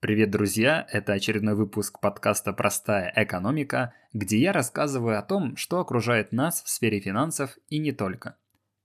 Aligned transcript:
Привет, 0.00 0.30
друзья! 0.30 0.86
Это 0.92 1.14
очередной 1.14 1.56
выпуск 1.56 1.98
подкаста 1.98 2.52
«Простая 2.52 3.12
экономика», 3.16 3.94
где 4.12 4.38
я 4.38 4.52
рассказываю 4.52 5.18
о 5.18 5.22
том, 5.22 5.56
что 5.56 5.80
окружает 5.80 6.30
нас 6.30 6.62
в 6.62 6.68
сфере 6.68 7.00
финансов 7.00 7.58
и 7.68 7.80
не 7.80 7.90
только. 7.90 8.36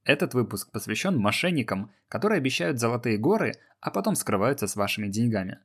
Этот 0.04 0.34
выпуск 0.34 0.72
посвящен 0.72 1.16
мошенникам, 1.16 1.92
которые 2.08 2.40
обещают 2.40 2.80
золотые 2.80 3.20
горы, 3.20 3.54
а 3.80 3.92
потом 3.92 4.16
скрываются 4.16 4.66
с 4.66 4.76
вашими 4.76 5.08
деньгами. 5.08 5.60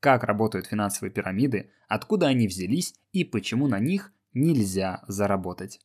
Как 0.00 0.24
работают 0.24 0.66
финансовые 0.66 1.12
пирамиды, 1.12 1.70
откуда 1.86 2.26
они 2.26 2.48
взялись 2.48 2.96
и 3.12 3.22
почему 3.22 3.68
на 3.68 3.78
них 3.78 4.12
нельзя 4.34 5.04
заработать. 5.06 5.78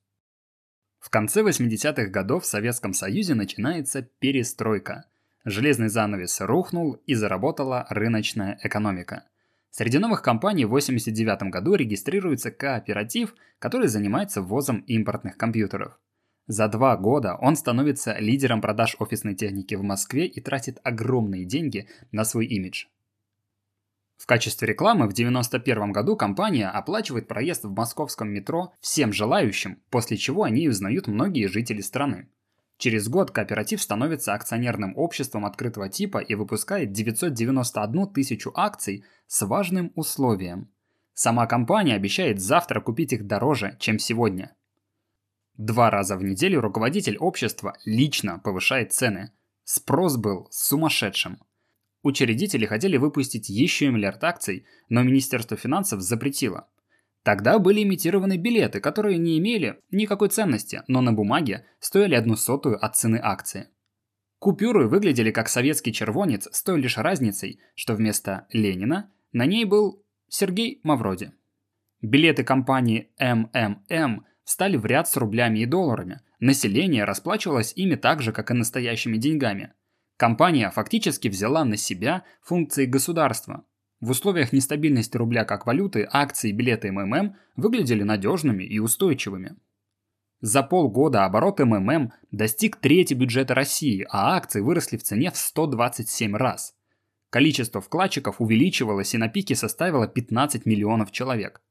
В 0.97 1.11
конце 1.11 1.43
80-х 1.43 2.07
годов 2.07 2.45
в 2.45 2.47
Советском 2.47 2.93
Союзе 2.93 3.35
начинается 3.35 4.01
перестройка– 4.01 5.05
Железный 5.49 5.87
занавес 5.87 6.41
рухнул 6.41 7.01
и 7.05 7.13
заработала 7.13 7.87
рыночная 7.89 8.59
экономика. 8.63 9.23
Среди 9.69 9.97
новых 9.97 10.21
компаний 10.21 10.65
в 10.65 10.75
1989 10.75 11.49
году 11.53 11.75
регистрируется 11.75 12.51
кооператив, 12.51 13.33
который 13.57 13.87
занимается 13.87 14.41
ввозом 14.41 14.79
импортных 14.79 15.37
компьютеров. 15.37 15.97
За 16.47 16.67
два 16.67 16.97
года 16.97 17.35
он 17.35 17.55
становится 17.55 18.17
лидером 18.19 18.59
продаж 18.59 18.97
офисной 18.99 19.35
техники 19.35 19.75
в 19.75 19.83
Москве 19.83 20.25
и 20.25 20.41
тратит 20.41 20.79
огромные 20.83 21.45
деньги 21.45 21.87
на 22.11 22.25
свой 22.25 22.45
имидж. 22.47 22.87
В 24.17 24.25
качестве 24.25 24.67
рекламы 24.67 25.07
в 25.07 25.13
1991 25.13 25.93
году 25.93 26.17
компания 26.17 26.67
оплачивает 26.69 27.29
проезд 27.29 27.63
в 27.63 27.71
московском 27.71 28.27
метро 28.27 28.73
всем 28.81 29.13
желающим, 29.13 29.81
после 29.91 30.17
чего 30.17 30.43
они 30.43 30.67
узнают 30.67 31.07
многие 31.07 31.47
жители 31.47 31.79
страны. 31.79 32.27
Через 32.77 33.09
год 33.09 33.31
кооператив 33.31 33.81
становится 33.81 34.33
акционерным 34.33 34.95
обществом 34.95 35.45
открытого 35.45 35.89
типа 35.89 36.19
и 36.19 36.35
выпускает 36.35 36.91
991 36.91 38.07
тысячу 38.07 38.51
акций 38.55 39.03
с 39.25 39.45
важным 39.45 39.91
условием. 39.95 40.69
Сама 41.13 41.47
компания 41.47 41.95
обещает 41.95 42.39
завтра 42.39 42.79
купить 42.79 43.13
их 43.13 43.25
дороже, 43.25 43.75
чем 43.79 43.97
сегодня. 43.97 44.55
Два 45.55 45.89
раза 45.89 46.15
в 46.15 46.23
неделю 46.23 46.61
руководитель 46.61 47.17
общества 47.17 47.75
лично 47.83 48.37
повышает 48.37 48.93
цены. 48.93 49.31
Спрос 49.63 50.17
был 50.17 50.47
сумасшедшим. 50.51 51.41
Учредители 52.03 52.67
хотели 52.67 52.97
выпустить 52.97 53.49
еще 53.49 53.89
миллиард 53.89 54.23
акций, 54.23 54.67
но 54.87 55.01
Министерство 55.01 55.57
финансов 55.57 56.01
запретило– 56.01 56.67
Тогда 57.23 57.59
были 57.59 57.83
имитированы 57.83 58.37
билеты, 58.37 58.79
которые 58.79 59.17
не 59.17 59.37
имели 59.37 59.79
никакой 59.91 60.29
ценности, 60.29 60.83
но 60.87 61.01
на 61.01 61.11
бумаге 61.11 61.65
стоили 61.79 62.15
одну 62.15 62.35
сотую 62.35 62.83
от 62.83 62.95
цены 62.95 63.19
акции. 63.21 63.67
Купюры 64.39 64.87
выглядели 64.87 65.31
как 65.31 65.49
советский 65.49 65.91
червонец 65.91 66.47
с 66.51 66.63
той 66.63 66.79
лишь 66.79 66.97
разницей, 66.97 67.59
что 67.75 67.95
вместо 67.95 68.47
Ленина 68.51 69.11
на 69.31 69.45
ней 69.45 69.65
был 69.65 70.05
Сергей 70.29 70.79
Мавроди. 70.83 71.31
Билеты 72.01 72.43
компании 72.43 73.09
МММ 73.19 74.25
встали 74.43 74.77
в 74.77 74.85
ряд 74.85 75.09
с 75.09 75.17
рублями 75.17 75.59
и 75.59 75.65
долларами. 75.65 76.21
Население 76.39 77.03
расплачивалось 77.03 77.73
ими 77.75 77.95
так 77.95 78.21
же, 78.21 78.31
как 78.31 78.51
и 78.51 78.53
настоящими 78.53 79.17
деньгами. 79.17 79.73
Компания 80.17 80.69
фактически 80.69 81.27
взяла 81.27 81.65
на 81.65 81.75
себя 81.75 82.23
функции 82.41 82.85
государства, 82.85 83.65
в 83.99 84.11
условиях 84.11 84.53
нестабильности 84.53 85.17
рубля 85.17 85.43
как 85.43 85.65
валюты 85.65 86.07
акции 86.11 86.51
билеты 86.51 86.91
МММ 86.91 87.35
выглядели 87.55 88.03
надежными 88.03 88.63
и 88.63 88.79
устойчивыми. 88.79 89.55
За 90.39 90.61
полгода 90.61 91.25
оборот 91.25 91.59
МММ 91.59 92.13
достиг 92.31 92.75
трети 92.75 93.15
бюджета 93.15 93.55
России, 93.55 94.05
а 94.09 94.35
акции 94.35 94.61
выросли 94.61 94.97
в 94.97 95.03
цене 95.03 95.31
в 95.31 95.37
127 95.37 96.35
раз. 96.35 96.75
Количество 97.31 97.81
вкладчиков 97.81 98.39
увеличивалось 98.39 99.15
и 99.15 99.17
на 99.17 99.29
пике 99.29 99.55
составило 99.55 100.07
15 100.07 100.65
миллионов 100.67 101.11
человек. 101.11 101.61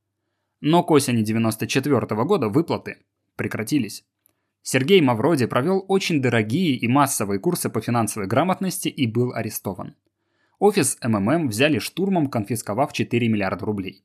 Но 0.61 0.83
к 0.83 0.91
осени 0.91 1.23
1994 1.23 2.25
года 2.25 2.49
выплаты 2.49 2.99
прекратились. 3.37 4.05
Сергей 4.63 5.01
Мавроди 5.01 5.47
провел 5.47 5.85
очень 5.87 6.21
дорогие 6.21 6.75
и 6.75 6.89
массовые 6.89 7.39
курсы 7.39 7.71
по 7.71 7.81
финансовой 7.81 8.27
грамотности 8.27 8.89
и 8.89 9.07
был 9.07 9.33
арестован. 9.33 9.95
Офис 10.59 10.97
МММ 11.03 11.49
взяли 11.49 11.79
штурмом, 11.79 12.29
конфисковав 12.29 12.93
4 12.93 13.29
миллиарда 13.29 13.65
рублей. 13.65 14.05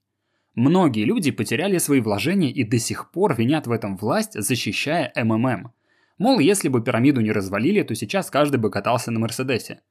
Многие 0.54 1.06
люди 1.06 1.32
потеряли 1.32 1.78
свои 1.78 2.02
вложения 2.02 2.52
и 2.52 2.66
до 2.66 2.78
сих 2.78 3.12
пор 3.12 3.36
винят 3.36 3.68
в 3.68 3.72
этом 3.72 3.96
власть, 3.96 4.34
защищая 4.34 5.14
МММ. 5.16 5.72
Мол, 6.18 6.40
если 6.40 6.68
бы 6.68 6.84
пирамиду 6.84 7.22
не 7.22 7.32
развалили, 7.32 7.84
то 7.84 7.96
сейчас 7.96 8.30
каждый 8.30 8.58
бы 8.58 8.70
катался 8.70 9.12
на 9.12 9.20
Мерседесе. 9.20 9.82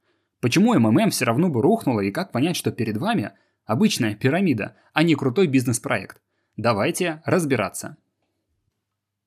Почему 0.41 0.79
МММ 0.79 1.11
все 1.11 1.25
равно 1.25 1.49
бы 1.49 1.63
рухнула 1.63 2.01
и 2.01 2.11
как 2.11 2.31
понять, 2.31 2.57
что 2.57 2.73
перед 2.73 2.99
вами 2.99 3.33
обычная 3.65 4.15
пирамида, 4.15 4.77
а 4.93 5.03
не 5.03 5.15
крутой 5.15 5.47
бизнес-проект? 5.47 6.21
Давайте 6.59 7.23
разбираться. 7.25 7.97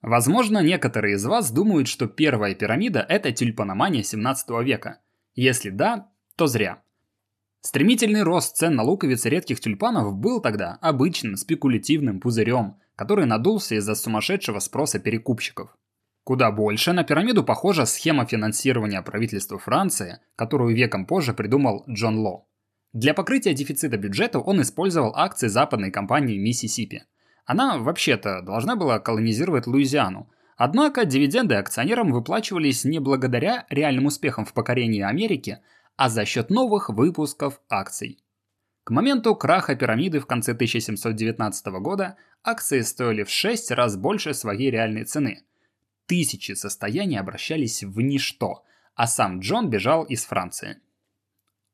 Возможно, 0.04 0.60
некоторые 0.60 1.16
из 1.16 1.26
вас 1.26 1.52
думают, 1.52 1.88
что 1.88 2.08
первая 2.08 2.54
пирамида– 2.54 3.00
это 3.10 3.32
тюльпаномания 3.32 4.04
17 4.04 4.50
века. 4.64 5.00
Если 5.34 5.72
да, 5.72 6.12
то 6.36 6.46
зря. 6.46 6.84
Стремительный 7.66 8.24
рост 8.24 8.58
цен 8.58 8.76
на 8.76 8.84
луковицы 8.84 9.30
редких 9.30 9.62
тюльпанов 9.62 10.14
был 10.14 10.42
тогда 10.42 10.78
обычным 10.82 11.38
спекулятивным 11.38 12.20
пузырем, 12.20 12.76
который 12.98 13.26
надулся 13.26 13.76
из-за 13.76 13.96
сумасшедшего 13.96 14.60
спроса 14.60 15.00
перекупщиков. 15.00 15.74
Куда 16.26 16.52
больше 16.52 16.92
на 16.92 17.06
пирамиду 17.06 17.42
похожа 17.42 17.86
схема 17.86 18.26
финансирования 18.26 19.02
правительства 19.02 19.58
Франции, 19.58 20.20
которую 20.36 20.76
веком 20.76 21.06
позже 21.06 21.34
придумал 21.34 21.86
Джон 21.90 22.18
Ло. 22.18 22.46
Для 22.92 23.14
покрытия 23.14 23.54
дефицита 23.54 23.96
бюджета 23.98 24.40
он 24.40 24.62
использовал 24.62 25.16
акции 25.16 25.48
западной 25.48 25.90
компании 25.90 26.38
Миссисипи. 26.38 27.06
Она, 27.46 27.78
вообще-то, 27.78 28.42
должна 28.42 28.76
была 28.76 29.00
колонизировать 29.00 29.68
Луизиану, 29.68 30.30
Однако 30.56 31.06
дивиденды 31.06 31.56
акционерам 31.56 32.12
выплачивались 32.12 32.84
не 32.84 33.00
благодаря 33.00 33.66
реальным 33.70 34.06
успехам 34.06 34.46
в 34.46 34.54
покорении 34.54 35.02
Америки, 35.02 35.60
а 35.96 36.10
за 36.10 36.26
счет 36.26 36.50
новых 36.50 36.90
выпусков 36.90 37.62
акций. 37.70 38.20
К 38.84 38.92
моменту 38.92 39.36
краха 39.36 39.76
пирамиды 39.76 40.20
в 40.20 40.26
конце 40.26 40.52
1719 40.52 41.66
года 41.82 42.18
акции 42.44 42.82
стоили 42.82 43.24
в 43.24 43.30
6 43.30 43.72
раз 43.72 43.96
больше 43.96 44.34
своей 44.34 44.72
реальной 44.72 45.06
цены. 45.06 45.44
Тысячи 46.06 46.52
состояний 46.52 47.18
обращались 47.18 47.84
в 47.84 48.02
ничто, 48.02 48.64
а 48.96 49.08
сам 49.08 49.40
Джон 49.40 49.70
бежал 49.70 50.04
из 50.04 50.26
Франции. 50.26 50.80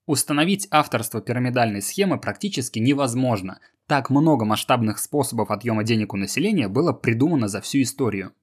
Установить 0.06 0.68
авторство 0.72 1.22
пирамидальной 1.22 1.82
схемы 1.82 2.20
практически 2.20 2.80
невозможно. 2.80 3.60
Так 3.88 4.10
много 4.10 4.46
масштабных 4.46 5.00
способов 5.00 5.52
отъема 5.52 5.84
денег 5.84 6.14
у 6.14 6.18
населения 6.18 6.68
было 6.68 6.94
придумано 6.94 7.48
за 7.48 7.62
всю 7.62 7.82
историю. 7.82 8.34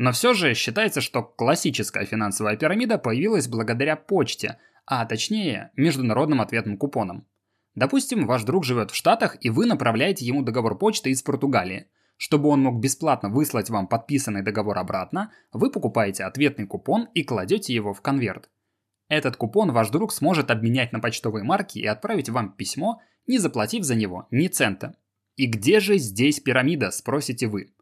Но 0.00 0.12
все 0.12 0.32
же 0.32 0.54
считается, 0.54 1.02
что 1.02 1.22
классическая 1.22 2.06
финансовая 2.06 2.56
пирамида 2.56 2.96
появилась 2.96 3.48
благодаря 3.48 3.96
почте, 3.96 4.56
а 4.86 5.04
точнее 5.04 5.72
международным 5.76 6.40
ответным 6.40 6.78
купонам. 6.78 7.26
Допустим, 7.74 8.26
ваш 8.26 8.44
друг 8.44 8.64
живет 8.64 8.92
в 8.92 8.94
Штатах, 8.94 9.36
и 9.42 9.50
вы 9.50 9.66
направляете 9.66 10.24
ему 10.24 10.42
договор 10.42 10.78
почты 10.78 11.10
из 11.10 11.22
Португалии. 11.22 11.86
Чтобы 12.16 12.48
он 12.48 12.62
мог 12.62 12.80
бесплатно 12.80 13.28
выслать 13.28 13.68
вам 13.68 13.88
подписанный 13.88 14.42
договор 14.42 14.78
обратно, 14.78 15.32
вы 15.52 15.70
покупаете 15.70 16.24
ответный 16.24 16.66
купон 16.66 17.10
и 17.12 17.22
кладете 17.22 17.74
его 17.74 17.92
в 17.92 18.00
конверт. 18.00 18.48
Этот 19.08 19.36
купон 19.36 19.70
ваш 19.70 19.90
друг 19.90 20.14
сможет 20.14 20.50
обменять 20.50 20.92
на 20.92 21.00
почтовые 21.00 21.44
марки 21.44 21.78
и 21.78 21.84
отправить 21.84 22.30
вам 22.30 22.52
письмо, 22.52 23.02
не 23.26 23.36
заплатив 23.36 23.84
за 23.84 23.96
него 23.96 24.26
ни 24.30 24.48
цента. 24.48 24.94
И 25.36 25.44
где 25.44 25.78
же 25.78 25.98
здесь 25.98 26.40
пирамида, 26.40 26.90
спросите 26.90 27.48
вы? 27.48 27.74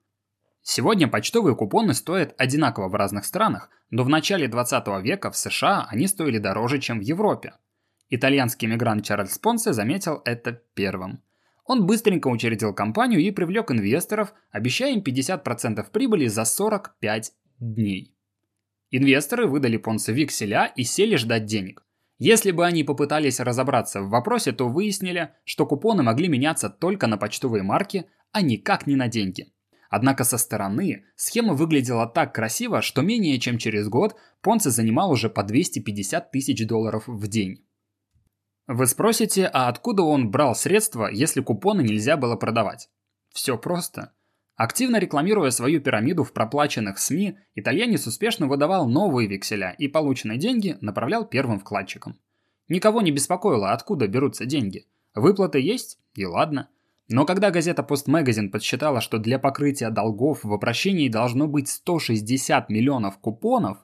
Сегодня 0.70 1.08
почтовые 1.08 1.56
купоны 1.56 1.94
стоят 1.94 2.34
одинаково 2.36 2.88
в 2.88 2.94
разных 2.94 3.24
странах, 3.24 3.70
но 3.88 4.04
в 4.04 4.10
начале 4.10 4.48
20 4.48 4.86
века 5.02 5.30
в 5.30 5.36
США 5.38 5.86
они 5.88 6.06
стоили 6.06 6.36
дороже, 6.36 6.78
чем 6.78 6.98
в 6.98 7.02
Европе. 7.02 7.54
Итальянский 8.10 8.68
мигрант 8.68 9.02
Чарльз 9.02 9.38
Понсе 9.38 9.72
заметил 9.72 10.20
это 10.26 10.52
первым. 10.74 11.22
Он 11.64 11.86
быстренько 11.86 12.28
учредил 12.28 12.74
компанию 12.74 13.20
и 13.22 13.30
привлек 13.30 13.70
инвесторов, 13.70 14.34
обещая 14.50 14.92
им 14.92 15.00
50% 15.02 15.90
прибыли 15.90 16.26
за 16.26 16.44
45 16.44 17.32
дней. 17.60 18.14
Инвесторы 18.90 19.46
выдали 19.46 19.78
Понсе 19.78 20.12
векселя 20.12 20.66
и 20.76 20.84
сели 20.84 21.16
ждать 21.16 21.46
денег. 21.46 21.82
Если 22.18 22.50
бы 22.50 22.66
они 22.66 22.84
попытались 22.84 23.40
разобраться 23.40 24.02
в 24.02 24.10
вопросе, 24.10 24.52
то 24.52 24.68
выяснили, 24.68 25.30
что 25.44 25.64
купоны 25.64 26.02
могли 26.02 26.28
меняться 26.28 26.68
только 26.68 27.06
на 27.06 27.16
почтовые 27.16 27.62
марки, 27.62 28.04
а 28.32 28.42
никак 28.42 28.86
не 28.86 28.96
на 28.96 29.08
деньги– 29.08 29.50
Однако 29.88 30.24
со 30.24 30.36
стороны 30.36 31.04
схема 31.16 31.54
выглядела 31.54 32.06
так 32.06 32.34
красиво, 32.34 32.82
что 32.82 33.02
менее 33.02 33.38
чем 33.40 33.58
через 33.58 33.88
год 33.88 34.16
Понце 34.42 34.70
занимал 34.70 35.10
уже 35.10 35.30
по 35.30 35.42
250 35.42 36.30
тысяч 36.30 36.66
долларов 36.66 37.04
в 37.06 37.26
день. 37.26 37.64
Вы 38.66 38.86
спросите, 38.86 39.46
а 39.46 39.68
откуда 39.68 40.02
он 40.02 40.30
брал 40.30 40.54
средства, 40.54 41.08
если 41.10 41.40
купоны 41.40 41.80
нельзя 41.80 42.18
было 42.18 42.36
продавать? 42.36 42.90
Все 43.30 43.56
просто. 43.56 44.12
Активно 44.56 44.98
рекламируя 44.98 45.50
свою 45.50 45.80
пирамиду 45.80 46.24
в 46.24 46.32
проплаченных 46.32 46.98
СМИ, 46.98 47.38
итальянец 47.54 48.06
успешно 48.06 48.46
выдавал 48.46 48.88
новые 48.88 49.26
векселя 49.26 49.74
и 49.78 49.88
полученные 49.88 50.36
деньги 50.36 50.76
направлял 50.80 51.24
первым 51.24 51.60
вкладчикам. 51.60 52.18
Никого 52.68 53.00
не 53.00 53.10
беспокоило, 53.10 53.72
откуда 53.72 54.06
берутся 54.06 54.44
деньги. 54.44 54.86
Выплаты 55.14 55.60
есть, 55.60 55.98
и 56.14 56.26
ладно. 56.26 56.68
Но 57.08 57.24
когда 57.24 57.50
газета 57.50 57.86
Post 57.88 58.06
Magazine 58.06 58.50
подсчитала, 58.50 59.00
что 59.00 59.18
для 59.18 59.38
покрытия 59.38 59.90
долгов 59.90 60.44
в 60.44 60.52
обращении 60.52 61.08
должно 61.08 61.48
быть 61.48 61.68
160 61.68 62.68
миллионов 62.68 63.18
купонов, 63.18 63.78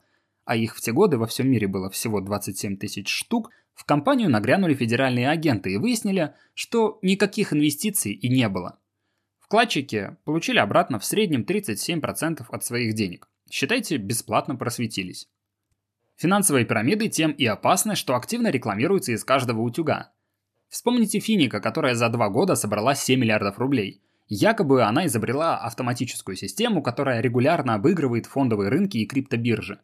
а 0.45 0.55
их 0.55 0.75
в 0.75 0.81
те 0.81 0.91
годы 0.91 1.17
во 1.17 1.25
всем 1.25 1.49
мире 1.49 1.67
было 1.67 1.89
всего 1.89 2.21
27 2.21 2.77
тысяч 2.77 3.09
штук, 3.09 3.49
в 3.73 3.83
компанию 3.83 4.29
нагрянули 4.29 4.75
федеральные 4.75 5.29
агенты 5.29 5.73
и 5.73 5.77
выяснили, 5.77 6.35
что 6.53 6.99
никаких 7.01 7.51
инвестиций 7.51 8.13
и 8.13 8.29
не 8.29 8.47
было. 8.47 8.79
Вкладчики 9.39 10.17
получили 10.23 10.59
обратно 10.59 10.99
в 10.99 11.05
среднем 11.05 11.43
37% 11.43 12.45
от 12.47 12.63
своих 12.63 12.93
денег. 12.93 13.27
Считайте, 13.49 13.97
бесплатно 13.97 14.55
просветились. 14.55 15.27
Финансовые 16.15 16.65
пирамиды 16.65 17.09
тем 17.09 17.31
и 17.31 17.45
опасны, 17.45 17.95
что 17.95 18.15
активно 18.15 18.49
рекламируются 18.49 19.11
из 19.11 19.23
каждого 19.23 19.61
утюга. 19.61 20.13
Вспомните 20.69 21.19
Финика, 21.19 21.59
которая 21.59 21.95
за 21.95 22.09
два 22.09 22.29
года 22.29 22.55
собрала 22.55 22.95
7 22.95 23.19
миллиардов 23.19 23.59
рублей. 23.59 24.01
Якобы 24.27 24.83
она 24.83 25.05
изобрела 25.05 25.57
автоматическую 25.57 26.35
систему, 26.35 26.81
которая 26.81 27.21
регулярно 27.21 27.75
обыгрывает 27.75 28.25
фондовые 28.25 28.69
рынки 28.69 28.97
и 28.97 29.05
криптобиржи. 29.05 29.79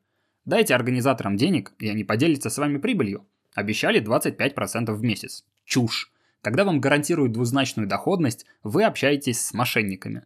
Дайте 0.45 0.73
организаторам 0.73 1.37
денег, 1.37 1.73
и 1.77 1.87
они 1.87 2.03
поделятся 2.03 2.49
с 2.49 2.57
вами 2.57 2.77
прибылью. 2.77 3.27
Обещали 3.53 4.01
25% 4.01 4.91
в 4.93 5.03
месяц. 5.03 5.45
Чушь. 5.65 6.11
Когда 6.41 6.63
вам 6.63 6.79
гарантируют 6.81 7.33
двузначную 7.33 7.87
доходность, 7.87 8.47
вы 8.63 8.83
общаетесь 8.83 9.39
с 9.39 9.53
мошенниками. 9.53 10.25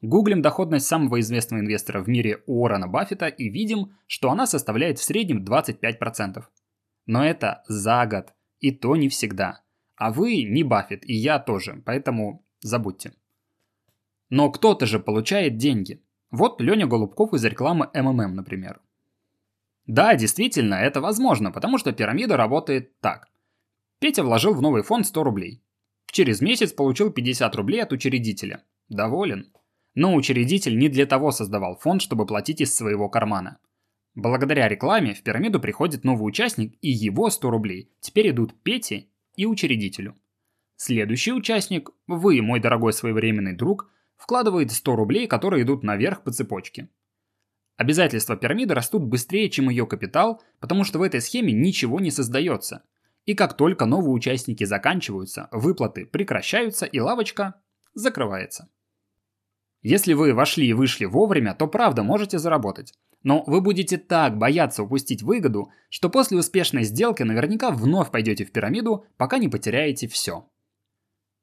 Гуглим 0.00 0.42
доходность 0.42 0.86
самого 0.86 1.18
известного 1.20 1.60
инвестора 1.60 2.00
в 2.00 2.08
мире 2.08 2.42
Уоррена 2.46 2.86
Баффета 2.86 3.26
и 3.26 3.48
видим, 3.48 3.96
что 4.06 4.30
она 4.30 4.46
составляет 4.46 5.00
в 5.00 5.02
среднем 5.02 5.44
25%. 5.44 6.44
Но 7.06 7.24
это 7.24 7.64
за 7.66 8.06
год, 8.06 8.32
и 8.60 8.70
то 8.70 8.94
не 8.94 9.08
всегда. 9.08 9.62
А 9.96 10.12
вы 10.12 10.42
не 10.42 10.62
Баффет, 10.62 11.08
и 11.08 11.14
я 11.14 11.38
тоже, 11.38 11.82
поэтому 11.84 12.44
забудьте. 12.60 13.12
Но 14.28 14.50
кто-то 14.50 14.86
же 14.86 15.00
получает 15.00 15.56
деньги. 15.56 16.02
Вот 16.30 16.60
Леня 16.60 16.86
Голубков 16.86 17.32
из 17.32 17.44
рекламы 17.44 17.88
МММ, 17.94 18.34
например. 18.34 18.80
Да, 19.86 20.14
действительно, 20.16 20.74
это 20.74 21.00
возможно, 21.00 21.50
потому 21.50 21.78
что 21.78 21.92
пирамида 21.92 22.36
работает 22.36 23.00
так. 23.00 23.28
Петя 24.00 24.22
вложил 24.22 24.52
в 24.52 24.60
новый 24.60 24.82
фонд 24.82 25.06
100 25.06 25.22
рублей. 25.22 25.62
Через 26.10 26.40
месяц 26.40 26.72
получил 26.72 27.10
50 27.10 27.54
рублей 27.56 27.82
от 27.82 27.92
учредителя. 27.92 28.64
Доволен. 28.88 29.52
Но 29.94 30.14
учредитель 30.14 30.76
не 30.76 30.88
для 30.88 31.06
того 31.06 31.30
создавал 31.30 31.76
фонд, 31.76 32.02
чтобы 32.02 32.26
платить 32.26 32.60
из 32.60 32.74
своего 32.74 33.08
кармана. 33.08 33.58
Благодаря 34.14 34.68
рекламе 34.68 35.14
в 35.14 35.22
пирамиду 35.22 35.60
приходит 35.60 36.04
новый 36.04 36.28
участник, 36.28 36.76
и 36.82 36.90
его 36.90 37.30
100 37.30 37.50
рублей 37.50 37.90
теперь 38.00 38.30
идут 38.30 38.54
Пете 38.62 39.06
и 39.36 39.46
учредителю. 39.46 40.16
Следующий 40.76 41.32
участник, 41.32 41.90
вы, 42.06 42.42
мой 42.42 42.60
дорогой 42.60 42.92
своевременный 42.92 43.54
друг, 43.54 43.90
вкладывает 44.16 44.72
100 44.72 44.96
рублей, 44.96 45.26
которые 45.26 45.62
идут 45.62 45.82
наверх 45.82 46.22
по 46.22 46.32
цепочке. 46.32 46.88
Обязательства 47.76 48.36
пирамиды 48.36 48.74
растут 48.74 49.02
быстрее, 49.02 49.50
чем 49.50 49.68
ее 49.68 49.86
капитал, 49.86 50.42
потому 50.60 50.84
что 50.84 50.98
в 50.98 51.02
этой 51.02 51.20
схеме 51.20 51.52
ничего 51.52 52.00
не 52.00 52.10
создается. 52.10 52.82
И 53.26 53.34
как 53.34 53.56
только 53.56 53.84
новые 53.86 54.12
участники 54.12 54.64
заканчиваются, 54.64 55.48
выплаты 55.50 56.06
прекращаются 56.06 56.86
и 56.86 56.98
лавочка 57.00 57.54
закрывается. 57.94 58.70
Если 59.88 60.14
вы 60.14 60.34
вошли 60.34 60.66
и 60.66 60.72
вышли 60.72 61.04
вовремя, 61.04 61.54
то 61.54 61.68
правда 61.68 62.02
можете 62.02 62.40
заработать. 62.40 62.92
Но 63.22 63.44
вы 63.46 63.60
будете 63.60 63.98
так 63.98 64.36
бояться 64.36 64.82
упустить 64.82 65.22
выгоду, 65.22 65.70
что 65.90 66.10
после 66.10 66.38
успешной 66.38 66.82
сделки 66.82 67.22
наверняка 67.22 67.70
вновь 67.70 68.10
пойдете 68.10 68.44
в 68.44 68.50
пирамиду, 68.50 69.04
пока 69.16 69.38
не 69.38 69.48
потеряете 69.48 70.08
все. 70.08 70.48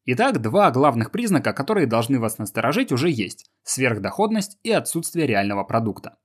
Итак, 0.04 0.42
два 0.42 0.72
главных 0.72 1.12
признака, 1.12 1.54
которые 1.54 1.88
должны 1.88 2.20
вас 2.20 2.38
насторожить, 2.38 2.92
уже 2.92 3.10
есть– 3.10 3.50
сверхдоходность 3.64 4.58
и 4.62 4.72
отсутствие 4.72 5.26
реального 5.26 5.64
продукта. 5.64 6.18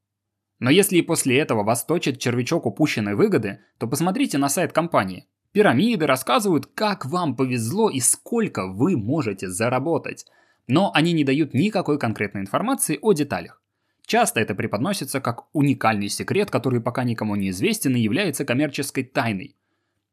Но 0.59 0.71
если 0.71 0.97
и 0.97 1.03
после 1.03 1.39
этого 1.39 1.63
вас 1.63 1.85
точит 1.85 2.19
червячок 2.19 2.67
упущенной 2.67 3.15
выгоды, 3.15 3.61
то 3.79 3.87
посмотрите 3.87 4.39
на 4.39 4.49
сайт 4.49 4.73
компании. 4.73 5.29
Пирамиды 5.53 6.05
рассказывают, 6.05 6.67
как 6.67 7.07
вам 7.07 7.37
повезло 7.37 7.89
и 7.89 8.01
сколько 8.01 8.67
вы 8.67 8.97
можете 8.97 9.49
заработать. 9.49 10.27
Но 10.69 10.93
они 10.95 11.13
не 11.13 11.25
дают 11.25 11.55
никакой 11.55 11.99
конкретной 11.99 12.43
информации 12.43 12.99
о 13.03 13.13
деталях. 13.13 13.61
Часто 14.07 14.41
это 14.41 14.55
преподносится 14.55 15.21
как 15.21 15.55
уникальный 15.55 16.09
секрет, 16.09 16.51
который 16.51 16.81
пока 16.81 17.05
никому 17.05 17.35
не 17.35 17.51
известен 17.51 17.97
и 17.97 18.01
является 18.01 18.45
коммерческой 18.45 19.05
тайной. 19.05 19.57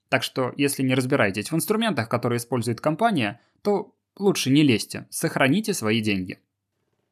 Так 0.10 0.24
что, 0.24 0.54
если 0.58 0.84
не 0.84 0.96
разбираетесь 0.96 1.52
в 1.52 1.56
инструментах, 1.56 2.10
которые 2.10 2.38
использует 2.38 2.82
компания, 2.82 3.40
то 3.62 3.94
лучше 4.18 4.50
не 4.50 4.64
лезьте, 4.64 5.08
сохраните 5.10 5.74
свои 5.74 6.02
деньги. 6.02 6.40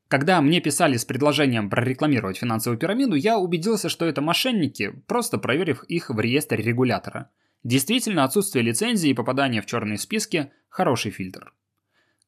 Когда 0.07 0.41
мне 0.41 0.61
писали 0.61 0.97
с 0.97 1.05
предложением 1.05 1.69
прорекламировать 1.69 2.37
финансовую 2.37 2.77
пирамиду, 2.77 3.15
я 3.15 3.39
убедился, 3.39 3.89
что 3.89 4.05
это 4.05 4.21
мошенники, 4.21 4.93
просто 5.07 5.37
проверив 5.37 5.83
их 5.85 6.09
в 6.09 6.19
реестре 6.19 6.63
регулятора. 6.63 7.29
Действительно, 7.63 8.23
отсутствие 8.23 8.63
лицензии 8.63 9.09
и 9.09 9.15
попадание 9.15 9.61
в 9.61 9.65
черные 9.65 9.97
списки– 9.97 10.51
хороший 10.69 11.11
фильтр. 11.11 11.53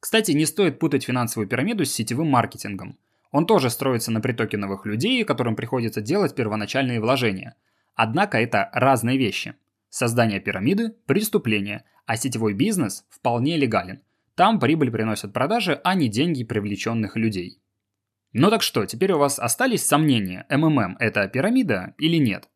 Кстати, 0.06 0.34
не 0.34 0.46
стоит 0.46 0.78
путать 0.78 1.04
финансовую 1.04 1.48
пирамиду 1.48 1.84
с 1.84 1.92
сетевым 1.92 2.28
маркетингом. 2.28 2.96
Он 3.32 3.48
тоже 3.48 3.72
строится 3.72 4.12
на 4.12 4.22
притоке 4.22 4.56
новых 4.56 4.86
людей, 4.86 5.24
которым 5.24 5.56
приходится 5.56 6.00
делать 6.00 6.36
первоначальные 6.36 7.02
вложения. 7.02 7.56
Однако 7.96 8.40
это 8.40 8.70
разные 8.72 9.18
вещи. 9.18 9.56
Создание 9.90 10.40
пирамиды– 10.40 10.94
преступление, 11.08 11.86
а 12.06 12.18
сетевой 12.18 12.54
бизнес 12.54 13.04
вполне 13.10 13.58
легален. 13.58 14.04
Там 14.36 14.60
прибыль 14.60 14.92
приносят 14.92 15.34
продажи, 15.34 15.82
а 15.84 15.96
не 15.96 16.08
деньги 16.08 16.44
привлеченных 16.44 17.16
людей. 17.16 17.60
Ну 18.32 18.52
так 18.52 18.62
что, 18.62 18.86
теперь 18.86 19.14
у 19.14 19.18
вас 19.18 19.40
остались 19.40 19.84
сомнения, 19.84 20.46
МММ– 20.52 20.98
это 21.00 21.28
пирамида 21.28 21.96
или 21.98 22.18
нет? 22.18 22.48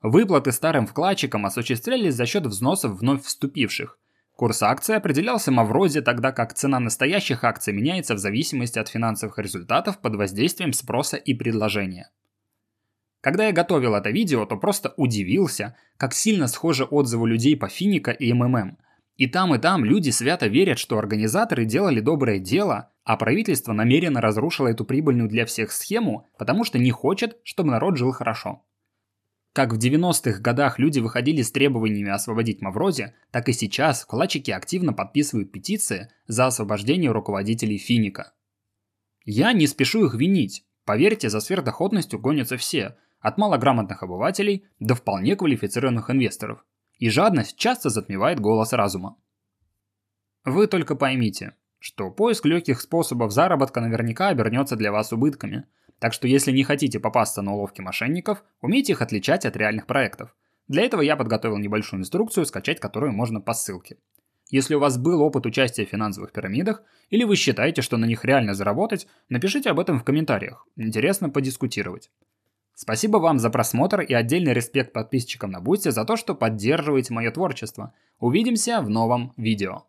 Выплаты 0.00 0.52
старым 0.52 0.86
вкладчикам 0.86 1.44
осуществлялись 1.44 2.14
за 2.14 2.24
счет 2.24 2.46
взносов 2.46 3.00
вновь 3.00 3.24
вступивших. 3.24 3.98
Курс 4.36 4.64
акций 4.64 4.96
определялся 4.96 5.52
Маврозе, 5.52 6.00
тогда 6.00 6.32
как 6.32 6.54
цена 6.54 6.80
настоящих 6.80 7.44
акций 7.44 7.72
меняется 7.72 8.14
в 8.14 8.18
зависимости 8.18 8.80
от 8.80 8.88
финансовых 8.88 9.38
результатов 9.38 10.00
под 10.00 10.16
воздействием 10.16 10.72
спроса 10.72 11.16
и 11.16 11.34
предложения. 11.34 12.10
Когда 13.20 13.46
я 13.46 13.52
готовил 13.52 13.94
это 13.94 14.10
видео, 14.10 14.44
то 14.44 14.56
просто 14.56 14.92
удивился, 14.96 15.76
как 15.96 16.14
сильно 16.14 16.48
схожи 16.48 16.84
отзывы 16.84 17.28
людей 17.28 17.56
по 17.56 17.68
Финика 17.68 18.10
и 18.10 18.32
МММ. 18.32 18.76
И 19.16 19.28
там, 19.28 19.54
и 19.54 19.58
там 19.58 19.84
люди 19.84 20.10
свято 20.10 20.48
верят, 20.48 20.80
что 20.80 20.98
организаторы 20.98 21.64
делали 21.64 22.00
доброе 22.00 22.40
дело, 22.40 22.90
а 23.04 23.16
правительство 23.16 23.72
намеренно 23.72 24.20
разрушило 24.20 24.66
эту 24.66 24.84
прибыльную 24.84 25.28
для 25.28 25.46
всех 25.46 25.70
схему, 25.70 26.28
потому 26.36 26.64
что 26.64 26.80
не 26.80 26.90
хочет, 26.90 27.38
чтобы 27.44 27.70
народ 27.70 27.96
жил 27.96 28.10
хорошо. 28.10 28.64
Как 29.54 29.72
в 29.72 29.78
90-х 29.78 30.40
годах 30.40 30.80
люди 30.80 30.98
выходили 30.98 31.40
с 31.40 31.52
требованиями 31.52 32.10
освободить 32.10 32.60
Маврози, 32.60 33.14
так 33.30 33.48
и 33.48 33.52
сейчас 33.52 34.02
вкладчики 34.02 34.50
активно 34.50 34.92
подписывают 34.92 35.52
петиции 35.52 36.10
за 36.26 36.46
освобождение 36.46 37.12
руководителей 37.12 37.78
Финика. 37.78 38.32
Я 39.24 39.52
не 39.52 39.68
спешу 39.68 40.06
их 40.06 40.14
винить. 40.14 40.64
Поверьте, 40.84 41.30
за 41.30 41.38
сверхдоходностью 41.38 42.18
гонятся 42.18 42.56
все, 42.56 42.96
от 43.20 43.38
малограмотных 43.38 44.02
обывателей 44.02 44.66
до 44.80 44.96
вполне 44.96 45.36
квалифицированных 45.36 46.10
инвесторов. 46.10 46.64
И 46.98 47.08
жадность 47.08 47.56
часто 47.56 47.90
затмевает 47.90 48.40
голос 48.40 48.72
разума. 48.72 49.16
Вы 50.44 50.66
только 50.66 50.96
поймите, 50.96 51.54
что 51.78 52.10
поиск 52.10 52.44
легких 52.44 52.80
способов 52.80 53.30
заработка 53.30 53.80
наверняка 53.80 54.30
обернется 54.30 54.74
для 54.74 54.90
вас 54.90 55.12
убытками– 55.12 55.64
так 55.98 56.12
что 56.12 56.28
если 56.28 56.52
не 56.52 56.64
хотите 56.64 57.00
попасться 57.00 57.42
на 57.42 57.54
уловки 57.54 57.80
мошенников, 57.80 58.44
умейте 58.60 58.92
их 58.92 59.02
отличать 59.02 59.44
от 59.44 59.56
реальных 59.56 59.86
проектов. 59.86 60.34
Для 60.68 60.82
этого 60.82 61.02
я 61.02 61.16
подготовил 61.16 61.58
небольшую 61.58 62.00
инструкцию, 62.00 62.46
скачать 62.46 62.80
которую 62.80 63.12
можно 63.12 63.40
по 63.40 63.52
ссылке. 63.52 63.96
Если 64.50 64.74
у 64.74 64.78
вас 64.78 64.98
был 64.98 65.22
опыт 65.22 65.46
участия 65.46 65.86
в 65.86 65.88
финансовых 65.88 66.32
пирамидах, 66.32 66.82
или 67.10 67.24
вы 67.24 67.36
считаете, 67.36 67.82
что 67.82 67.96
на 67.96 68.04
них 68.04 68.24
реально 68.24 68.54
заработать, 68.54 69.06
напишите 69.28 69.70
об 69.70 69.80
этом 69.80 69.98
в 69.98 70.04
комментариях. 70.04 70.66
Интересно 70.76 71.30
подискутировать. 71.30 72.10
Спасибо 72.74 73.18
вам 73.18 73.38
за 73.38 73.50
просмотр 73.50 74.00
и 74.00 74.12
отдельный 74.12 74.52
респект 74.52 74.92
подписчикам 74.92 75.50
на 75.50 75.60
Boosty 75.60 75.90
за 75.90 76.04
то, 76.04 76.16
что 76.16 76.34
поддерживаете 76.34 77.14
мое 77.14 77.30
творчество. 77.30 77.94
Увидимся 78.18 78.80
в 78.80 78.90
новом 78.90 79.32
видео. 79.36 79.86